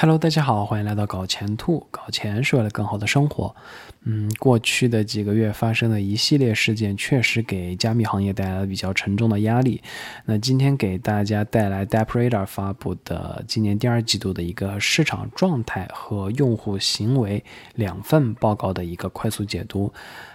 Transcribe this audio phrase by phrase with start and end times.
[0.00, 1.84] Hello，大家好，欢迎来到搞钱兔。
[1.90, 3.56] 搞钱是为了更好的生活。
[4.04, 9.82] 嗯，过去的几个月发生的一系列事件，确实给加密行业带来了比较沉重的压力。
[10.24, 17.42] 那今天给大家带来 d e p r a d e r 发布的今年第二季度的一个市场状态和用户行为
[17.74, 19.92] 两份报告的一个快速解读。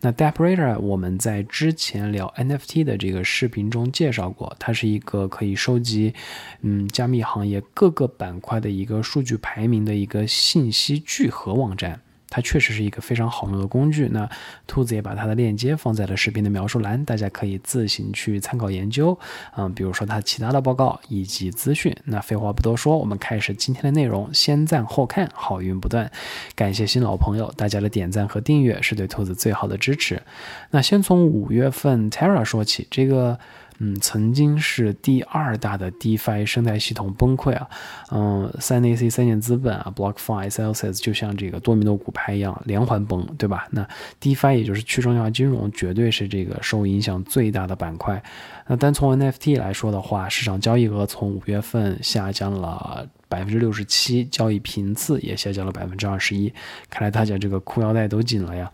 [0.00, 6.14] 那 DeepRadar 我们在之前聊 NFT 的这个视频中介绍过，它是一个可以收集
[6.62, 12.00] 嗯加密行业各个板块的一个数据排名的一个信息聚合网站。
[12.28, 14.08] 它确实是一个非常好用的工具。
[14.12, 14.28] 那
[14.66, 19.18] 兔子也把它的链接放在了视频的描述栏，大家可以自行去参考研究。
[19.56, 21.94] 嗯，比如说它其他的报告以及资讯。
[22.04, 24.32] 那废话不多说，我们开始今天的内容。
[24.32, 26.10] 先赞后看，好运不断。
[26.54, 30.22] 感谢新老朋友，大家的点赞和订阅是对兔子最好的支持。
[30.70, 33.38] 那先从五月份 Terra 说起，这个。
[33.78, 37.68] 嗯，曾经是第二大的 DeFi 生态系统崩溃啊，
[38.10, 43.66] 嗯，三 AC 三箭资本啊，BlockFi、Celsius 就像这个多米诺骨牌一样连环崩，对吧？
[43.70, 43.86] 那
[44.20, 48.22] DeFi 也就是去中心化金融，绝对是这个受影响最大的板块。
[48.66, 53.06] 那单从 NFT 来说的话，市场交易额从五月份下降了。
[53.28, 56.52] 百分之六十七，交易频次也下降了百分之二十一，
[56.88, 58.70] 看来大家这个裤腰带都紧了呀。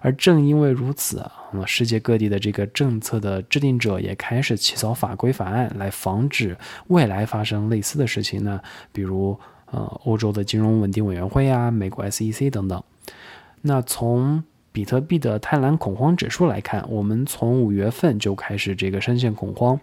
[0.00, 1.32] 而正因为如此啊，
[1.66, 6.56] 世界各地的这个政策的制定者也开始起草法规法案，来防止
[6.88, 8.60] 未来发生类似的事情呢。
[8.92, 9.38] 比如，
[9.72, 12.82] 呃，欧洲的金融稳定委员会啊，美国 SEC 等等。
[13.62, 19.80] 那从比特币的贪婪恐慌指数来看，我们从五月份就开始这个深陷恐慌。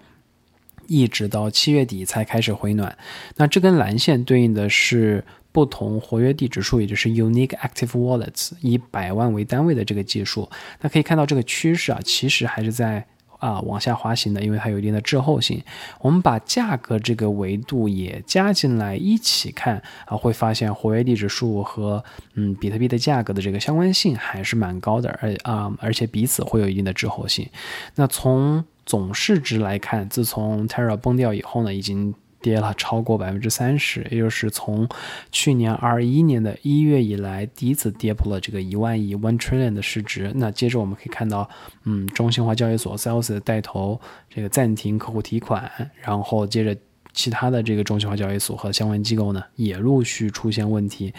[0.88, 2.98] 一直到七月底才开始回暖，
[3.38, 10.50] 那这根蓝线对应的是不同活跃地指数，也就是 Unique Active Wallets，以百万为单位的这个技术。
[10.82, 13.06] 那可以看到这个趋势啊，其实还是在
[13.38, 15.62] 啊往下滑行的，因为它有一定的滞后性。
[16.00, 27.48] 我们把价格这个维度也加进来一起看啊，会发现活跃地指数和嗯比特币的价格的这个相关性还是蛮高的，而啊而且彼此会有一定的滞后性。
[27.96, 34.88] 那从总市值来看，自从 Terra 崩掉以后呢，已经跌了超过百分之三十，也就是从
[35.32, 40.32] 去年二一年的一月以来，第一次跌破了这个一万亿 （one trillion） 的市值。
[40.36, 41.50] 那接着我们可以看到，
[41.86, 44.00] 嗯，中心化交易所 Celsius 带头
[44.30, 46.78] 这个暂停客户提款，然后接着。
[47.14, 51.14] 其他的这个中心化交易所和相关机构呢，也陆续出现问题。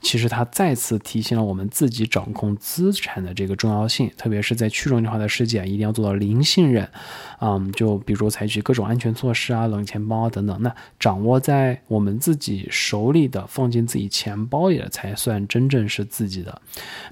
[0.00, 6.88] 其实它再次提醒了我们自己掌控资产的这个重要性，特别是在去中心化的世界，一定要做到零信任。
[7.40, 10.62] 嗯，就比如采取各种安全措施啊，冷钱包等等。
[10.62, 16.62] 那掌握在我们自己手里的，放进自己钱包里的，才算真正是自己的。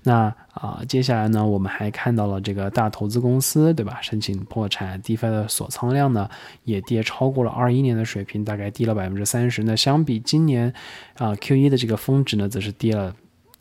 [0.05, 4.01] 那啊，接下来呢，我们还看到了这个大投资公司，对吧？
[4.03, 6.29] 申请破产，DeFi 的锁仓量呢，
[6.65, 9.63] 也跌超过了二一年的水平，大概低了百分之三十。
[9.63, 10.75] 那相比今年，
[11.17, 13.15] 啊，Q 一的这个峰值呢，则是跌了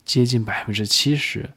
[0.04, 1.48] 接近百分之七十。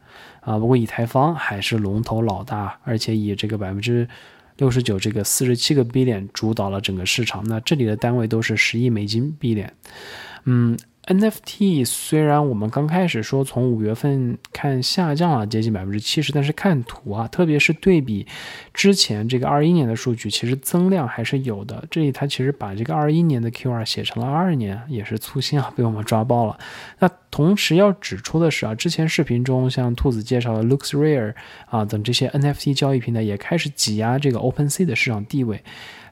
[0.41, 4.07] 啊，不过以太坊还是龙头老大，而且以这个百分之
[4.57, 7.43] 六十九，这个四十七个 B 点主导了整个市场。
[7.47, 9.73] 那这里的单位都是十亿美金 B 点，
[10.43, 10.77] 嗯。
[11.07, 18.27] NFT 虽然我们刚开始说从五月份看下降了接近百分之七十，但是看图啊，特别是对比
[18.71, 21.83] 之前这个二一年的数据，其实增量还是有的。
[21.89, 26.57] 这里它其实把这个二一年的 Q 二写成了二二年，也是粗心啊， 被我们抓包了。
[26.99, 31.33] 那同时要指出的是啊，之前视频中像兔子介绍的 LooksRare
[31.65, 35.63] 啊等这些 NFT 交易平台也开始挤压这个 OpenSea 的市场地位。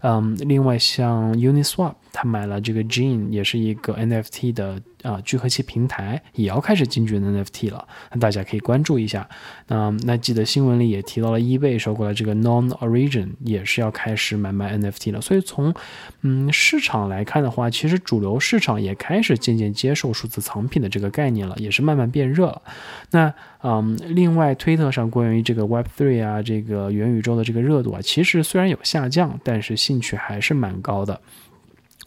[0.02, 9.28] 嗯，另外像 Uniswap，他买了这个 Gene，也是一个 NFT 的啊聚合器平台，也要开始进军 NFT 了，那大家可以关注一下。
[9.68, 15.20] 那那记得新闻里也提到了，eBay 收购了这个 Non-Origin，也是要开始买卖 NFT 了。
[15.20, 15.74] 所以从
[16.22, 22.62] 嗯市场来看的话，其实主流市场也开始渐渐接受数字藏品的这个概念了，也是慢慢变热了。
[23.10, 29.80] 那嗯，另外推特上关于这个 Web3 啊，这个元宇宙的这个热度啊，其实虽然有下降，但是。
[29.80, 31.22] 兴趣还是蛮高的。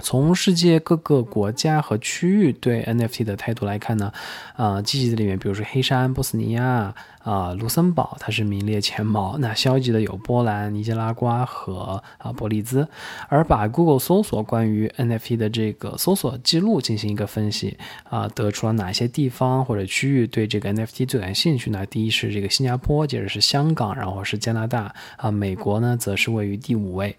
[0.03, 4.13] 从世界各个国家和区域对 NFT 的态度来看呢，
[4.57, 6.95] 啊，积极的里面，比如说黑山、波斯尼亚。
[7.23, 9.39] 啊，卢森堡它是名列前茅。
[9.39, 12.89] 那消极的有波兰、尼加拉瓜和啊伯利兹。
[13.29, 17.79] 而把 Google 搜索关于 NFT 的这个搜索记录进行一个分析
[18.11, 21.87] 啊，得出了哪些地方或者区域对这个 NFT 最感兴趣呢？
[21.87, 27.17] 第一是这个新加坡，接着是香港，然后是加拿大啊，美国呢则是位于第五位。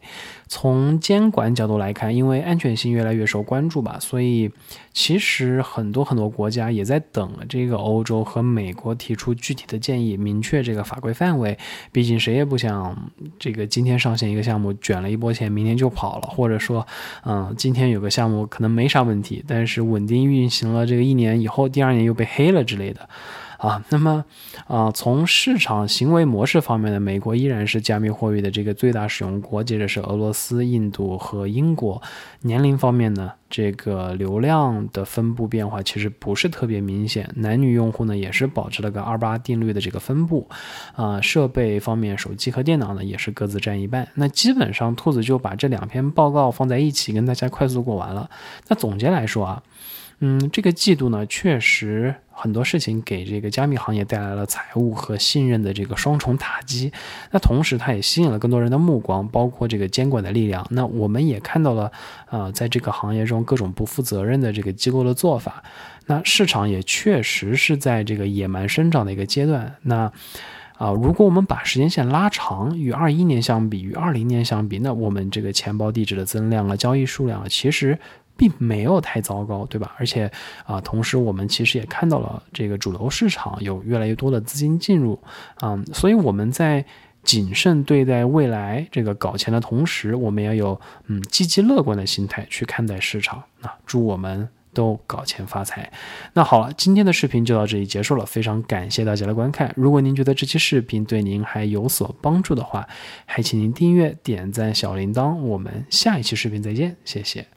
[0.50, 4.52] 从监管角度来看，因为安全性越来越受关注吧，所以
[4.92, 11.58] 其实很多很多国家也在等这个欧洲和美国提出具体的建议，明确这个法规范围。
[11.92, 16.86] 毕竟谁也不想这个今天上线一个项目卷了一波钱，明天就跑了，或者说，
[17.26, 23.08] 嗯，今天有个项目可能没啥问题，但是稳定运行了这个一年以后，第二年又被黑了之类的。
[23.64, 24.26] 啊，那么，
[24.68, 32.02] 啊，从市场行为模式方面呢，美国依然是加密货币的这个最大使用国，接着是俄罗斯、印度和英国。
[32.42, 40.46] 年龄方面呢，这个流量的分布变化其实不是特别明显，男女用户呢也是保持了个二八定律的这个分布。
[40.98, 44.06] 啊，设备方面，手机和电脑呢也是各自占一半。
[44.16, 48.30] 那基本上，兔子就把这两篇报告放在一起，跟大家快速过完了。
[48.68, 49.64] 那总结来说啊。
[50.26, 56.92] 嗯，这个季度呢，确实很多事情给这个加密行业带来了财务和信任的这个双重打击。
[57.32, 60.66] 那同时，它也吸引了更多人的目光，包括这个监管的力量。
[60.72, 61.92] 那我们也看到了，
[62.32, 65.64] 呃，在这个行业中各种不负责任的这个机构的做法。
[66.08, 69.76] 那市场也确实是在这个野蛮生长的一个阶段。
[69.84, 70.12] 那
[70.78, 77.98] 啊，如果我们把时间线拉长，与二一年相比，与二零年相比，那我们这个钱包地址的增量啊，交易数量啊，其实。
[78.44, 79.96] 并没有太糟糕，对吧？
[79.98, 80.30] 而且
[80.66, 85.18] 啊，同时我们其实也看到了这个主流市场有越来越多的资金进入，
[85.62, 86.86] 嗯，所以我们在
[87.24, 93.42] 谨慎对待未来这个搞钱的同时，我们要有嗯积极乐观的心态去看待市场。
[93.62, 95.90] 那祝我们都搞钱发财。
[96.34, 99.72] 那好了，今天的视频就到这里结束了，非常感谢大家的观看。
[99.78, 102.86] 如果您觉得这期视频对您还有所帮助的话，
[103.26, 105.36] 还请您订阅、点赞小铃铛。
[105.36, 107.53] 我们下一期视频再见，谢谢。